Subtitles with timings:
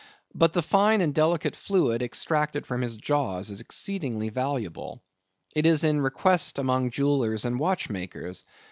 [0.33, 4.99] But the fine and delicate fluid extracted from his jaws is exceedingly valuable.
[5.55, 8.43] It is in request among jewellers and watchmakers.